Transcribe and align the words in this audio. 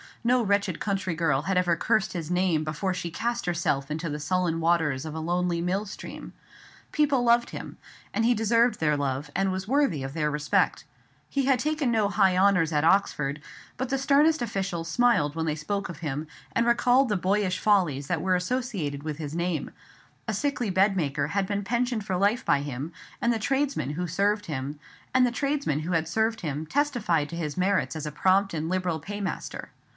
No 0.23 0.41
wretched 0.43 0.79
country 0.79 1.15
girl 1.15 1.41
had 1.43 1.57
ever 1.59 1.75
cursed 1.75 2.13
his 2.13 2.31
name 2.31 2.63
before 2.63 2.93
she 2.93 3.11
cast 3.11 3.45
herself 3.47 3.89
into 3.91 4.07
the 4.09 4.19
sullen 4.19 4.59
waters 4.59 5.03
of 5.05 5.15
a 5.15 5.19
lonely 5.19 5.61
mill 5.61 5.85
stream. 5.85 6.33
People 6.91 7.23
loved 7.23 7.51
him; 7.51 7.77
and 8.13 8.23
he 8.25 8.33
deserved 8.35 8.79
their 8.79 8.97
love, 8.97 9.29
and 9.35 9.51
was 9.51 9.67
worthy 9.67 10.03
of 10.03 10.13
their 10.13 10.29
respect. 10.29 10.85
He 11.29 11.45
had 11.45 11.59
taken 11.59 11.91
no 11.91 12.07
high 12.07 12.37
honours 12.37 12.71
at 12.71 12.83
Oxford; 12.83 13.41
but 13.77 13.89
the 13.89 13.97
sternest 13.97 14.43
officials 14.43 14.89
smiled 14.91 15.35
when 15.35 15.45
they 15.47 15.55
spoke 15.55 15.89
of 15.89 15.99
him, 15.99 16.27
and 16.51 16.65
recalled 16.67 17.09
the 17.09 17.17
boyish 17.17 17.57
follies 17.59 18.05
that 18.07 18.21
were 18.21 18.35
associated 18.35 19.01
with 19.01 19.17
his 19.17 19.33
name; 19.35 19.71
a 20.27 20.33
sickly 20.33 20.69
bedmaker 20.71 21.29
had 21.29 21.47
been 21.47 21.63
pensioned 21.63 22.05
for 22.05 22.15
life 22.15 22.43
by 22.45 22.59
him; 22.61 22.91
and 23.21 23.33
the 23.33 23.39
tradesmen 23.39 23.91
who 23.91 24.01
had 24.03 24.09
served 24.09 24.45
him 24.47 24.77
testified 26.67 27.29
to 27.29 27.35
his 27.35 27.57
merits 27.57 27.95
as 27.95 28.05
a 28.07 28.11
prompt 28.11 28.53
and 28.53 28.69
liberal 28.69 28.99
paymaster. 28.99 29.71